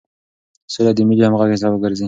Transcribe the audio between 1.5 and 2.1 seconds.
سبب ګرځي.